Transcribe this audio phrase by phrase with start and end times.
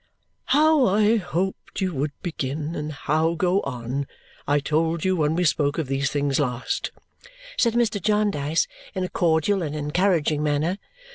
[0.45, 4.07] "How I hoped you would begin, and how go on,
[4.47, 6.89] I told you when we spoke of these things last,"
[7.55, 8.01] said Mr.
[8.01, 10.79] Jarndyce in a cordial and encouraging manner.